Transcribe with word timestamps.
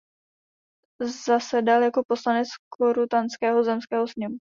Zasedal 1.27 1.83
jako 1.83 2.03
poslanec 2.07 2.47
Korutanského 2.69 3.63
zemského 3.63 4.07
sněmu. 4.07 4.37